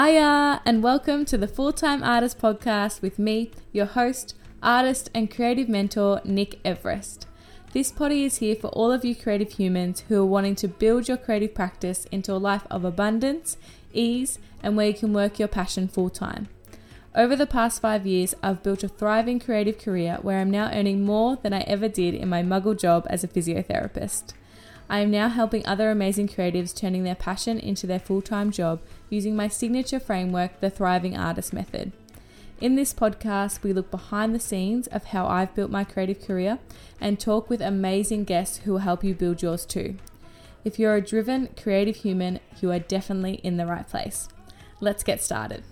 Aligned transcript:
Hiya, 0.00 0.62
and 0.64 0.82
welcome 0.82 1.26
to 1.26 1.36
the 1.36 1.46
Full 1.46 1.74
Time 1.74 2.02
Artist 2.02 2.38
Podcast 2.38 3.02
with 3.02 3.18
me, 3.18 3.50
your 3.70 3.84
host, 3.84 4.34
artist, 4.62 5.10
and 5.14 5.30
creative 5.30 5.68
mentor, 5.68 6.22
Nic 6.24 6.58
Everist. 6.62 7.26
This 7.74 7.92
potty 7.92 8.24
is 8.24 8.38
here 8.38 8.56
for 8.56 8.68
all 8.68 8.90
of 8.92 9.04
you 9.04 9.14
creative 9.14 9.52
humans 9.52 10.04
who 10.08 10.22
are 10.22 10.24
wanting 10.24 10.54
to 10.54 10.68
build 10.68 11.06
your 11.06 11.18
creative 11.18 11.54
practice 11.54 12.06
into 12.06 12.32
a 12.32 12.40
life 12.40 12.66
of 12.70 12.82
abundance, 12.82 13.58
ease, 13.92 14.38
and 14.62 14.74
where 14.74 14.86
you 14.86 14.94
can 14.94 15.12
work 15.12 15.38
your 15.38 15.48
passion 15.48 15.86
full 15.86 16.08
time. 16.08 16.48
Over 17.14 17.36
the 17.36 17.46
past 17.46 17.82
five 17.82 18.06
years, 18.06 18.34
I've 18.42 18.62
built 18.62 18.82
a 18.82 18.88
thriving 18.88 19.38
creative 19.38 19.78
career 19.78 20.16
where 20.22 20.40
I'm 20.40 20.50
now 20.50 20.70
earning 20.72 21.04
more 21.04 21.36
than 21.36 21.52
I 21.52 21.60
ever 21.66 21.88
did 21.88 22.14
in 22.14 22.30
my 22.30 22.42
muggle 22.42 22.78
job 22.78 23.06
as 23.10 23.22
a 23.22 23.28
physiotherapist. 23.28 24.32
I 24.90 24.98
am 24.98 25.12
now 25.12 25.28
helping 25.28 25.64
other 25.64 25.88
amazing 25.88 26.26
creatives 26.26 26.74
turning 26.74 27.04
their 27.04 27.14
passion 27.14 27.60
into 27.60 27.86
their 27.86 28.00
full 28.00 28.20
time 28.20 28.50
job 28.50 28.80
using 29.08 29.36
my 29.36 29.46
signature 29.46 30.00
framework, 30.00 30.58
the 30.58 30.68
Thriving 30.68 31.16
Artist 31.16 31.52
Method. 31.52 31.92
In 32.60 32.74
this 32.74 32.92
podcast, 32.92 33.62
we 33.62 33.72
look 33.72 33.92
behind 33.92 34.34
the 34.34 34.40
scenes 34.40 34.88
of 34.88 35.04
how 35.04 35.28
I've 35.28 35.54
built 35.54 35.70
my 35.70 35.84
creative 35.84 36.20
career 36.20 36.58
and 37.00 37.20
talk 37.20 37.48
with 37.48 37.62
amazing 37.62 38.24
guests 38.24 38.58
who 38.58 38.72
will 38.72 38.78
help 38.80 39.04
you 39.04 39.14
build 39.14 39.42
yours 39.42 39.64
too. 39.64 39.96
If 40.64 40.76
you're 40.76 40.96
a 40.96 41.00
driven, 41.00 41.50
creative 41.56 41.96
human, 41.96 42.40
you 42.60 42.72
are 42.72 42.80
definitely 42.80 43.34
in 43.44 43.58
the 43.58 43.66
right 43.66 43.88
place. 43.88 44.28
Let's 44.80 45.04
get 45.04 45.22
started. 45.22 45.62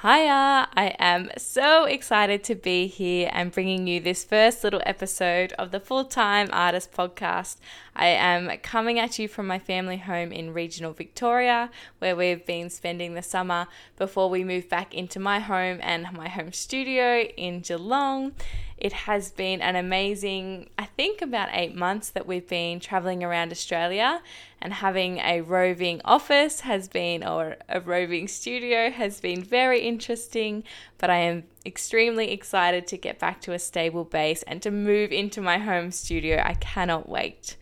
Hiya! 0.00 0.68
I 0.76 0.94
am 1.00 1.28
so 1.36 1.84
excited 1.84 2.44
to 2.44 2.54
be 2.54 2.86
here 2.86 3.28
and 3.32 3.50
bringing 3.50 3.88
you 3.88 3.98
this 3.98 4.22
first 4.22 4.62
little 4.62 4.80
episode 4.86 5.52
of 5.54 5.72
the 5.72 5.80
Full 5.80 6.04
Time 6.04 6.48
Artist 6.52 6.92
Podcast. 6.92 7.56
I 7.96 8.06
am 8.06 8.48
coming 8.58 9.00
at 9.00 9.18
you 9.18 9.26
from 9.26 9.48
my 9.48 9.58
family 9.58 9.96
home 9.96 10.30
in 10.30 10.54
regional 10.54 10.92
Victoria, 10.92 11.70
where 11.98 12.14
we've 12.14 12.46
been 12.46 12.70
spending 12.70 13.14
the 13.14 13.22
summer 13.22 13.66
before 13.96 14.30
we 14.30 14.44
move 14.44 14.68
back 14.68 14.94
into 14.94 15.18
my 15.18 15.40
home 15.40 15.80
and 15.82 16.12
my 16.12 16.28
home 16.28 16.52
studio 16.52 17.22
in 17.36 17.58
Geelong. 17.58 18.34
It 18.78 18.92
has 18.92 19.30
been 19.32 19.60
an 19.60 19.76
amazing, 19.76 20.70
I 20.78 20.84
think, 20.84 21.20
about 21.20 21.48
eight 21.52 21.74
months 21.74 22.10
that 22.10 22.26
we've 22.26 22.48
been 22.48 22.78
traveling 22.80 23.24
around 23.24 23.50
Australia 23.50 24.22
and 24.60 24.72
having 24.72 25.18
a 25.18 25.40
roving 25.40 26.00
office 26.04 26.60
has 26.60 26.88
been, 26.88 27.24
or 27.24 27.56
a 27.68 27.80
roving 27.80 28.28
studio 28.28 28.90
has 28.90 29.20
been 29.20 29.42
very 29.42 29.80
interesting. 29.80 30.64
But 30.98 31.10
I 31.10 31.18
am 31.18 31.44
extremely 31.66 32.30
excited 32.30 32.86
to 32.88 32.96
get 32.96 33.18
back 33.18 33.40
to 33.42 33.52
a 33.52 33.58
stable 33.58 34.04
base 34.04 34.42
and 34.44 34.62
to 34.62 34.70
move 34.70 35.12
into 35.12 35.40
my 35.40 35.58
home 35.58 35.90
studio. 35.90 36.40
I 36.44 36.54
cannot 36.54 37.08
wait. 37.08 37.56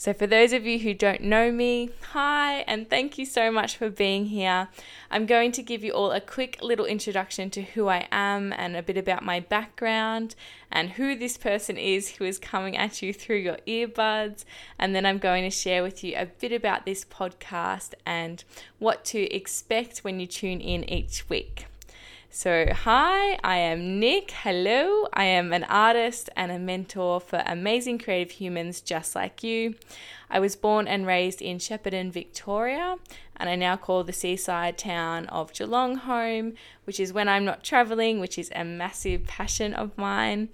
So, 0.00 0.14
for 0.14 0.26
those 0.26 0.54
of 0.54 0.64
you 0.64 0.78
who 0.78 0.94
don't 0.94 1.20
know 1.20 1.52
me, 1.52 1.90
hi, 2.12 2.60
and 2.66 2.88
thank 2.88 3.18
you 3.18 3.26
so 3.26 3.52
much 3.52 3.76
for 3.76 3.90
being 3.90 4.24
here. 4.24 4.68
I'm 5.10 5.26
going 5.26 5.52
to 5.52 5.62
give 5.62 5.84
you 5.84 5.92
all 5.92 6.10
a 6.10 6.22
quick 6.22 6.56
little 6.62 6.86
introduction 6.86 7.50
to 7.50 7.60
who 7.60 7.88
I 7.88 8.08
am 8.10 8.54
and 8.54 8.74
a 8.76 8.82
bit 8.82 8.96
about 8.96 9.22
my 9.22 9.40
background 9.40 10.36
and 10.72 10.92
who 10.92 11.14
this 11.14 11.36
person 11.36 11.76
is 11.76 12.12
who 12.12 12.24
is 12.24 12.38
coming 12.38 12.78
at 12.78 13.02
you 13.02 13.12
through 13.12 13.40
your 13.40 13.58
earbuds. 13.66 14.46
And 14.78 14.94
then 14.94 15.04
I'm 15.04 15.18
going 15.18 15.44
to 15.44 15.50
share 15.50 15.82
with 15.82 16.02
you 16.02 16.14
a 16.16 16.24
bit 16.24 16.52
about 16.52 16.86
this 16.86 17.04
podcast 17.04 17.92
and 18.06 18.42
what 18.78 19.04
to 19.04 19.30
expect 19.30 19.98
when 19.98 20.18
you 20.18 20.26
tune 20.26 20.62
in 20.62 20.88
each 20.88 21.28
week. 21.28 21.66
So, 22.32 22.66
hi, 22.72 23.40
I 23.42 23.56
am 23.56 23.98
Nic. 23.98 24.30
Hello, 24.30 25.08
I 25.12 25.24
am 25.24 25.52
an 25.52 25.64
artist 25.64 26.30
and 26.36 26.52
a 26.52 26.60
mentor 26.60 27.18
for 27.20 27.42
amazing 27.44 27.98
creative 27.98 28.30
humans 28.30 28.80
just 28.80 29.16
like 29.16 29.42
you. 29.42 29.74
I 30.30 30.38
was 30.38 30.54
born 30.54 30.86
and 30.86 31.08
raised 31.08 31.42
in 31.42 31.58
Shepparton, 31.58 32.12
Victoria, 32.12 32.98
and 33.36 33.50
I 33.50 33.56
now 33.56 33.76
call 33.76 34.04
the 34.04 34.12
seaside 34.12 34.78
town 34.78 35.26
of 35.26 35.52
Geelong 35.52 35.96
home, 35.96 36.54
which 36.84 37.00
is 37.00 37.12
when 37.12 37.28
I'm 37.28 37.44
not 37.44 37.64
traveling, 37.64 38.20
which 38.20 38.38
is 38.38 38.48
a 38.54 38.62
massive 38.64 39.26
passion 39.26 39.74
of 39.74 39.98
mine. 39.98 40.50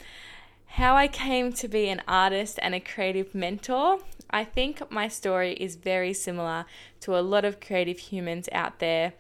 How 0.64 0.96
I 0.96 1.08
came 1.08 1.52
to 1.52 1.68
be 1.68 1.90
an 1.90 2.00
artist 2.08 2.58
and 2.62 2.74
a 2.74 2.80
creative 2.80 3.34
mentor. 3.34 3.98
I 4.30 4.44
think 4.44 4.90
my 4.90 5.08
story 5.08 5.52
is 5.52 5.76
very 5.76 6.14
similar 6.14 6.64
to 7.00 7.18
a 7.18 7.20
lot 7.20 7.44
of 7.44 7.60
creative 7.60 7.98
humans 7.98 8.48
out 8.50 8.78
there 8.78 9.12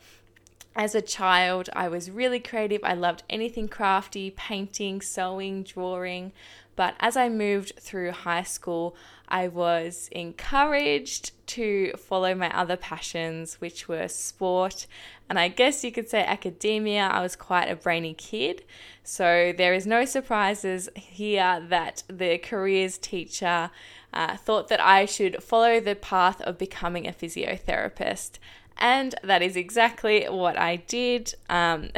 as 0.76 0.94
a 0.94 1.02
child, 1.02 1.70
I 1.72 1.88
was 1.88 2.10
really 2.10 2.38
creative. 2.38 2.84
I 2.84 2.92
loved 2.92 3.22
anything 3.30 3.66
crafty, 3.66 4.30
painting, 4.30 5.00
sewing, 5.00 5.62
drawing. 5.62 6.32
But 6.76 6.94
as 7.00 7.16
I 7.16 7.30
moved 7.30 7.72
through 7.80 8.12
high 8.12 8.42
school, 8.42 8.94
I 9.26 9.48
was 9.48 10.10
encouraged 10.12 11.32
to 11.48 11.92
follow 11.92 12.34
my 12.34 12.54
other 12.54 12.76
passions, 12.76 13.54
which 13.60 13.88
were 13.88 14.06
sport 14.08 14.86
and 15.28 15.38
I 15.38 15.48
guess 15.48 15.82
you 15.82 15.90
could 15.90 16.08
say 16.08 16.24
academia. 16.24 17.06
I 17.06 17.20
was 17.20 17.34
quite 17.34 17.68
a 17.70 17.76
brainy 17.76 18.14
kid. 18.14 18.62
So 19.02 19.52
there 19.56 19.74
is 19.74 19.86
no 19.86 20.04
surprises 20.04 20.88
here 20.94 21.64
that 21.68 22.04
the 22.08 22.38
careers 22.38 22.98
teacher 22.98 23.70
uh, 24.12 24.36
thought 24.36 24.68
that 24.68 24.80
I 24.80 25.04
should 25.04 25.42
follow 25.42 25.80
the 25.80 25.94
path 25.94 26.40
of 26.42 26.58
becoming 26.58 27.06
a 27.06 27.12
physiotherapist. 27.12 28.38
And 28.78 29.14
that 29.22 29.42
is 29.42 29.56
exactly 29.56 30.24
what 30.24 30.58
I 30.58 30.76
did. 30.76 31.34
Um, 31.48 31.90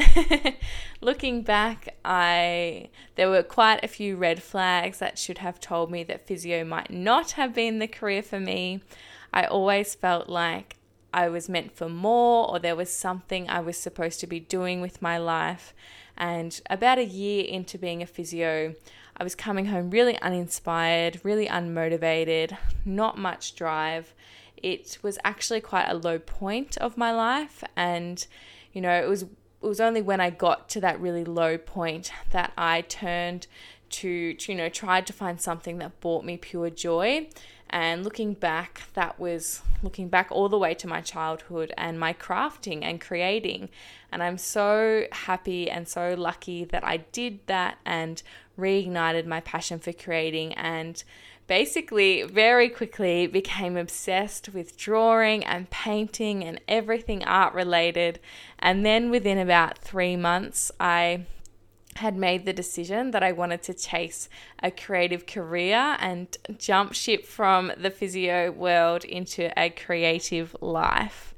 looking 1.00 1.42
back, 1.42 1.96
I 2.04 2.90
there 3.16 3.28
were 3.28 3.42
quite 3.42 3.82
a 3.82 3.88
few 3.88 4.16
red 4.16 4.42
flags 4.42 4.98
that 4.98 5.18
should 5.18 5.38
have 5.38 5.58
told 5.58 5.90
me 5.90 6.04
that 6.04 6.26
physio 6.26 6.64
might 6.64 6.90
not 6.90 7.32
have 7.32 7.52
been 7.52 7.80
the 7.80 7.88
career 7.88 8.22
for 8.22 8.38
me. 8.38 8.80
I 9.32 9.44
always 9.44 9.96
felt 9.96 10.28
like 10.28 10.76
I 11.12 11.28
was 11.28 11.48
meant 11.48 11.72
for 11.72 11.88
more, 11.88 12.48
or 12.48 12.58
there 12.58 12.76
was 12.76 12.90
something 12.90 13.48
I 13.48 13.60
was 13.60 13.76
supposed 13.76 14.20
to 14.20 14.26
be 14.26 14.40
doing 14.40 14.80
with 14.80 15.02
my 15.02 15.18
life. 15.18 15.74
And 16.16 16.60
about 16.70 16.98
a 16.98 17.04
year 17.04 17.44
into 17.44 17.78
being 17.78 18.02
a 18.02 18.06
physio, 18.06 18.74
I 19.20 19.24
was 19.24 19.34
coming 19.34 19.66
home 19.66 19.90
really 19.90 20.18
uninspired, 20.20 21.20
really 21.24 21.46
unmotivated, 21.46 22.56
not 22.84 23.18
much 23.18 23.54
drive. 23.56 24.14
It 24.56 24.98
was 25.02 25.18
actually 25.24 25.60
quite 25.60 25.88
a 25.88 25.94
low 25.94 26.18
point 26.18 26.76
of 26.78 26.96
my 26.96 27.12
life 27.12 27.64
and 27.76 28.26
you 28.72 28.80
know 28.80 28.92
it 28.92 29.08
was 29.08 29.22
it 29.22 29.66
was 29.66 29.80
only 29.80 30.00
when 30.02 30.20
I 30.20 30.30
got 30.30 30.68
to 30.70 30.80
that 30.82 31.00
really 31.00 31.24
low 31.24 31.58
point 31.58 32.12
that 32.30 32.52
I 32.56 32.82
turned 32.82 33.48
to, 33.90 34.34
to, 34.34 34.52
you 34.52 34.58
know 34.58 34.68
tried 34.68 35.06
to 35.08 35.12
find 35.12 35.40
something 35.40 35.78
that 35.78 36.00
brought 36.00 36.24
me 36.24 36.36
pure 36.36 36.70
joy 36.70 37.28
and 37.70 38.04
looking 38.04 38.34
back 38.34 38.82
that 38.94 39.18
was 39.18 39.62
looking 39.82 40.08
back 40.08 40.28
all 40.30 40.48
the 40.48 40.58
way 40.58 40.74
to 40.74 40.86
my 40.86 41.00
childhood 41.00 41.72
and 41.76 41.98
my 41.98 42.12
crafting 42.12 42.82
and 42.82 43.00
creating 43.00 43.68
and 44.10 44.22
I'm 44.22 44.38
so 44.38 45.06
happy 45.12 45.70
and 45.70 45.86
so 45.86 46.14
lucky 46.16 46.64
that 46.66 46.84
I 46.84 46.98
did 46.98 47.40
that 47.46 47.78
and 47.84 48.22
reignited 48.58 49.26
my 49.26 49.40
passion 49.40 49.78
for 49.78 49.92
creating 49.92 50.54
and 50.54 51.02
basically 51.46 52.22
very 52.22 52.68
quickly 52.68 53.26
became 53.26 53.76
obsessed 53.76 54.50
with 54.50 54.76
drawing 54.76 55.44
and 55.44 55.68
painting 55.70 56.44
and 56.44 56.60
everything 56.68 57.24
art 57.24 57.54
related. 57.54 58.20
And 58.58 58.84
then 58.84 59.10
within 59.10 59.38
about 59.38 59.78
three 59.78 60.14
months, 60.14 60.70
I 60.78 61.24
had 61.98 62.16
made 62.16 62.44
the 62.44 62.52
decision 62.52 63.10
that 63.12 63.22
I 63.22 63.32
wanted 63.32 63.62
to 63.64 63.74
chase 63.74 64.28
a 64.62 64.70
creative 64.70 65.26
career 65.26 65.96
and 66.00 66.26
jump 66.56 66.94
ship 66.94 67.24
from 67.24 67.72
the 67.76 67.90
physio 67.90 68.50
world 68.50 69.04
into 69.04 69.52
a 69.56 69.70
creative 69.70 70.56
life. 70.60 71.34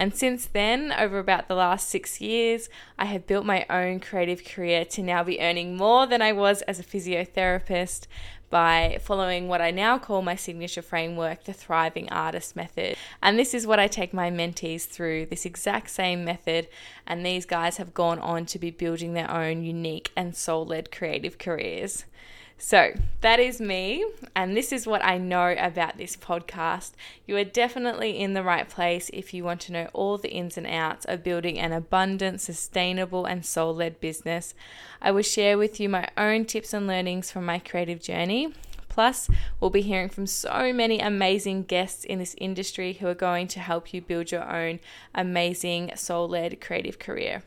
And 0.00 0.16
since 0.16 0.46
then, 0.46 0.94
over 0.98 1.18
about 1.18 1.46
the 1.46 1.54
last 1.54 1.90
six 1.90 2.22
years, 2.22 2.70
I 2.98 3.04
have 3.04 3.26
built 3.26 3.44
my 3.44 3.66
own 3.68 4.00
creative 4.00 4.42
career 4.42 4.86
to 4.86 5.02
now 5.02 5.22
be 5.22 5.38
earning 5.38 5.76
more 5.76 6.06
than 6.06 6.22
I 6.22 6.32
was 6.32 6.62
as 6.62 6.80
a 6.80 6.82
physiotherapist 6.82 8.06
by 8.48 8.96
following 9.02 9.46
what 9.46 9.60
I 9.60 9.70
now 9.70 9.98
call 9.98 10.22
my 10.22 10.36
signature 10.36 10.80
framework, 10.80 11.44
the 11.44 11.52
Thriving 11.52 12.08
Artist 12.08 12.56
Method. 12.56 12.96
And 13.22 13.38
this 13.38 13.52
is 13.52 13.66
what 13.66 13.78
I 13.78 13.88
take 13.88 14.14
my 14.14 14.30
mentees 14.30 14.86
through 14.86 15.26
this 15.26 15.44
exact 15.44 15.90
same 15.90 16.24
method. 16.24 16.68
And 17.06 17.24
these 17.24 17.44
guys 17.44 17.76
have 17.76 17.92
gone 17.92 18.20
on 18.20 18.46
to 18.46 18.58
be 18.58 18.70
building 18.70 19.12
their 19.12 19.30
own 19.30 19.62
unique 19.62 20.12
and 20.16 20.34
soul 20.34 20.64
led 20.64 20.90
creative 20.90 21.36
careers. 21.36 22.06
So, 22.62 22.92
that 23.22 23.40
is 23.40 23.58
me, 23.58 24.04
and 24.36 24.54
this 24.54 24.70
is 24.70 24.86
what 24.86 25.02
I 25.02 25.16
know 25.16 25.56
about 25.58 25.96
this 25.96 26.14
podcast. 26.14 26.92
You 27.26 27.38
are 27.38 27.44
definitely 27.44 28.20
in 28.20 28.34
the 28.34 28.42
right 28.42 28.68
place 28.68 29.08
if 29.14 29.32
you 29.32 29.44
want 29.44 29.62
to 29.62 29.72
know 29.72 29.88
all 29.94 30.18
the 30.18 30.30
ins 30.30 30.58
and 30.58 30.66
outs 30.66 31.06
of 31.06 31.24
building 31.24 31.58
an 31.58 31.72
abundant, 31.72 32.42
sustainable, 32.42 33.24
and 33.24 33.46
soul 33.46 33.74
led 33.74 33.98
business. 33.98 34.52
I 35.00 35.10
will 35.10 35.22
share 35.22 35.56
with 35.56 35.80
you 35.80 35.88
my 35.88 36.08
own 36.18 36.44
tips 36.44 36.74
and 36.74 36.86
learnings 36.86 37.30
from 37.30 37.46
my 37.46 37.60
creative 37.60 38.02
journey. 38.02 38.52
Plus, 38.90 39.30
we'll 39.58 39.70
be 39.70 39.80
hearing 39.80 40.10
from 40.10 40.26
so 40.26 40.70
many 40.70 41.00
amazing 41.00 41.62
guests 41.62 42.04
in 42.04 42.18
this 42.18 42.36
industry 42.36 42.92
who 42.92 43.06
are 43.06 43.14
going 43.14 43.48
to 43.48 43.60
help 43.60 43.94
you 43.94 44.02
build 44.02 44.30
your 44.30 44.44
own 44.44 44.80
amazing 45.14 45.92
soul 45.96 46.28
led 46.28 46.60
creative 46.60 46.98
career. 46.98 47.42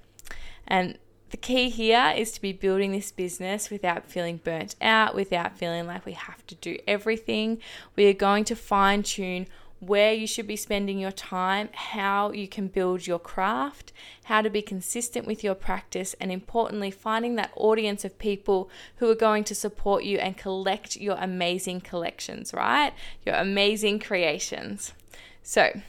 And 0.68 0.98
the 1.34 1.38
key 1.38 1.70
here 1.70 2.14
is 2.16 2.32
to 2.32 2.40
be 2.40 2.54
building 2.54 2.92
this 2.92 3.12
business 3.12 3.72
without 3.72 4.06
feeling 4.06 4.38
burnt 4.44 4.76
out, 4.80 5.16
without 5.16 5.58
feeling 5.58 5.88
like 5.88 6.06
we 6.06 6.12
have 6.12 6.46
to 6.46 6.54
do 6.54 6.78
everything. 6.88 7.58
We 7.96 8.06
are 8.06 8.14
going 8.14 8.44
to 8.46 8.56
fine 8.56 9.02
tune 9.02 9.48
where 9.80 10.14
you 10.14 10.28
should 10.28 10.46
be 10.46 10.56
spending 10.56 11.00
your 11.00 11.12
time, 11.12 11.70
how 11.74 12.32
you 12.34 12.48
can 12.48 12.68
build 12.68 13.08
your 13.08 13.18
craft, 13.18 13.92
how 14.26 14.44
to 14.44 14.50
be 14.52 14.62
consistent 14.62 15.26
with 15.26 15.44
your 15.44 15.56
practice, 15.56 16.14
and 16.22 16.32
importantly, 16.32 16.92
finding 16.92 17.34
that 17.34 17.52
audience 17.56 18.06
of 18.06 18.20
people 18.20 18.70
who 18.98 19.10
are 19.10 19.16
going 19.16 19.44
to 19.44 19.56
support 19.56 20.04
you 20.04 20.20
and 20.20 20.38
collect 20.38 20.98
your 20.98 21.18
amazing 21.20 21.82
collections, 21.82 22.54
right? 22.54 22.94
Your 23.26 23.34
amazing 23.34 23.98
creations. 23.98 24.94
So, 25.42 25.82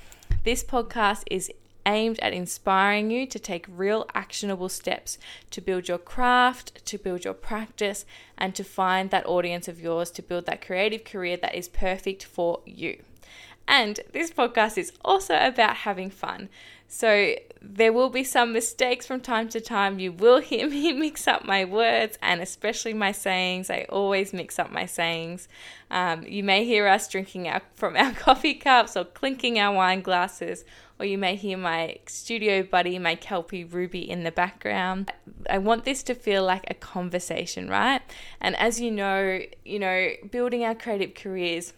this 0.43 0.65
podcast 0.65 1.25
is 1.31 1.53
aimed 1.87 2.19
at 2.21 2.33
inspiring 2.33 3.11
you 3.11 3.27
to 3.27 3.39
take 3.39 3.67
real 3.69 4.07
actionable 4.15 4.69
steps 4.69 5.19
to 5.51 5.61
build 5.61 5.89
your 5.89 5.99
craft, 5.99 6.85
to 6.87 6.99
build 6.99 7.25
your 7.25 7.35
practice, 7.35 8.05
and 8.37 8.55
to 8.55 8.65
find 8.65 9.11
that 9.11 9.27
audience 9.27 9.69
of 9.69 9.81
yours 9.81 10.11
to 10.13 10.23
build 10.23 10.47
that 10.47 10.65
creative 10.65 11.05
career 11.05 11.37
that 11.37 11.55
is 11.55 11.69
perfect 11.69 12.25
for 12.25 12.61
you. 12.65 12.99
And 13.67 14.01
this 14.13 14.31
podcast 14.31 14.77
is 14.77 14.93
also 15.05 15.37
about 15.37 15.77
having 15.79 16.11
fun. 16.11 16.49
So 16.87 17.35
there 17.61 17.93
will 17.93 18.11
be 18.11 18.23
some 18.23 18.53
mistakes 18.53 19.07
from 19.07 19.21
time 19.21 19.49
to 19.49 19.61
time. 19.61 19.99
You 19.99 20.13
will 20.13 20.39
hear 20.51 20.69
me 20.69 20.93
mix 20.93 21.27
up 21.27 21.45
my 21.45 21.65
words 21.65 22.19
and 22.23 22.41
especially 22.41 22.95
my 22.95 23.13
sayings. 23.13 23.71
I 23.71 23.87
always 23.89 24.33
mix 24.33 24.59
up 24.59 24.71
my 24.71 24.87
sayings. 24.87 25.49
Um, 25.91 26.25
you 26.25 26.45
may 26.45 26.65
hear 26.65 26.87
us 26.87 27.09
drinking 27.09 27.49
our, 27.49 27.63
from 27.75 27.97
our 27.97 28.13
coffee 28.27 28.55
cups 28.55 28.97
or 28.97 29.05
clinking 29.05 29.59
our 29.59 29.75
wine 29.75 30.03
glasses, 30.03 30.65
or 30.99 31.07
you 31.07 31.19
may 31.19 31.37
hear 31.37 31.57
my 31.57 31.97
studio 32.07 32.63
buddy, 32.63 32.99
my 32.99 33.15
Kelpie 33.15 33.65
Ruby, 33.65 34.09
in 34.09 34.25
the 34.25 34.31
background. 34.31 35.13
I 35.51 35.59
want 35.59 35.85
this 35.85 36.03
to 36.05 36.15
feel 36.15 36.45
like 36.45 36.65
a 36.69 36.75
conversation, 36.75 37.69
right? 37.69 38.01
And 38.41 38.57
as 38.57 38.81
you 38.81 38.91
know, 38.91 39.41
you 39.65 39.79
know, 39.79 40.11
building 40.31 40.65
our 40.65 40.75
creative 40.75 41.15
careers 41.15 41.73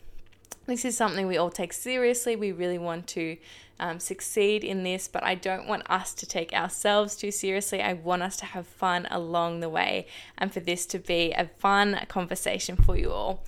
this 0.66 0.84
is 0.84 0.96
something 0.96 1.26
we 1.26 1.36
all 1.36 1.50
take 1.50 1.72
seriously. 1.72 2.34
We 2.34 2.50
really 2.50 2.78
want 2.78 3.06
to 3.08 3.36
um, 3.78 4.00
succeed 4.00 4.64
in 4.64 4.82
this, 4.82 5.06
but 5.06 5.22
I 5.22 5.36
don't 5.36 5.68
want 5.68 5.88
us 5.88 6.12
to 6.14 6.26
take 6.26 6.52
ourselves 6.52 7.14
too 7.14 7.30
seriously. 7.30 7.80
I 7.80 7.92
want 7.92 8.22
us 8.22 8.36
to 8.38 8.46
have 8.46 8.66
fun 8.66 9.06
along 9.10 9.60
the 9.60 9.68
way 9.68 10.06
and 10.36 10.52
for 10.52 10.60
this 10.60 10.86
to 10.86 10.98
be 10.98 11.32
a 11.32 11.46
fun 11.58 12.00
conversation 12.08 12.76
for 12.76 12.96
you 12.96 13.12
all. 13.12 13.44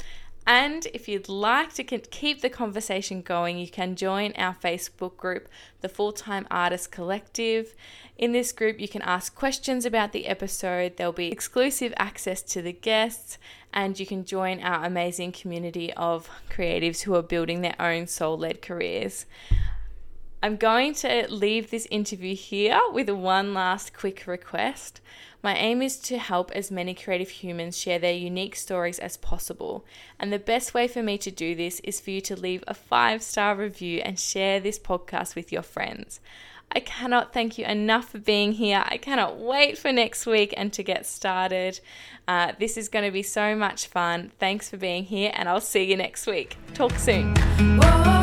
And 0.49 0.87
if 0.95 1.09
you'd 1.09 1.29
like 1.29 1.75
to 1.75 1.85
keep 1.85 2.41
the 2.41 2.49
conversation 2.49 3.21
going, 3.21 3.59
you 3.59 3.69
can 3.69 3.95
join 3.97 4.33
our 4.33 4.55
Facebook 4.55 5.19
group, 5.19 5.47
the 5.83 5.91
Full 5.91 6.11
Time 6.11 6.47
Artist 6.51 6.91
Collective. 6.91 7.75
In 8.17 8.33
this 8.33 8.51
group, 8.53 8.81
you 8.81 8.89
can 8.89 9.03
ask 9.03 9.35
questions 9.35 9.85
about 9.85 10.13
the 10.13 10.27
episode. 10.27 10.97
There'll 10.97 11.13
be 11.13 11.31
exclusive 11.31 11.93
access 11.99 12.41
to 12.45 12.63
the 12.63 12.73
guests, 12.73 13.37
and 13.75 14.01
you 14.01 14.07
can 14.07 14.25
join 14.25 14.63
our 14.63 14.87
amazing 14.87 15.33
community 15.33 15.93
of 15.93 16.31
creatives 16.49 17.03
who 17.03 17.15
are 17.15 17.23
building 17.23 17.61
their 17.61 17.77
own 17.79 18.07
soul 18.07 18.39
led 18.39 18.63
careers. 18.63 19.27
I'm 20.43 20.57
going 20.57 20.95
to 20.95 21.27
leave 21.29 21.71
this 21.71 21.89
interview 21.91 22.37
here 22.37 22.81
with 22.93 23.11
one 23.11 23.55
last 23.55 23.93
quick 23.93 24.25
request. 24.27 25.01
My 25.43 25.57
aim 25.57 25.83
is 25.83 25.99
to 26.01 26.19
help 26.19 26.53
as 26.53 26.71
many 26.71 26.95
creative 26.95 27.29
humans 27.29 27.77
share 27.77 27.99
their 27.99 28.15
unique 28.15 28.55
stories 28.55 29.01
as 29.01 29.17
possible. 29.17 29.85
And 30.19 30.33
the 30.33 30.39
best 30.39 30.75
way 30.75 30.87
for 30.87 31.03
me 31.03 31.19
to 31.19 31.31
do 31.31 31.55
this 31.55 31.81
is 31.81 32.01
for 32.01 32.11
you 32.11 32.21
to 32.23 32.39
leave 32.39 32.63
a 32.69 32.75
five 32.75 33.23
star 33.23 33.57
review 33.57 34.01
and 34.05 34.19
share 34.19 34.61
this 34.61 34.79
podcast 34.79 35.35
with 35.35 35.53
your 35.53 35.63
friends. 35.63 36.21
I 36.71 36.81
cannot 36.81 37.33
thank 37.33 37.59
you 37.59 37.65
enough 37.65 38.11
for 38.11 38.19
being 38.19 38.53
here. 38.53 38.85
I 38.87 38.99
cannot 38.99 39.39
wait 39.39 39.79
for 39.79 39.91
next 39.91 40.27
week 40.27 40.53
and 40.57 40.73
to 40.75 40.83
get 40.83 41.07
started. 41.07 41.81
Uh, 42.29 42.53
this 42.59 42.77
is 42.77 42.89
going 42.89 43.07
to 43.07 43.11
be 43.11 43.23
so 43.23 43.57
much 43.57 43.87
fun. 43.87 44.33
Thanks 44.39 44.69
for 44.69 44.77
being 44.77 45.05
here, 45.05 45.33
and 45.35 45.49
I'll 45.49 45.63
see 45.63 45.85
you 45.85 45.97
next 45.97 46.27
week. 46.27 46.59
Talk 46.75 46.93
soon. 46.99 47.35
Whoa. 47.81 48.18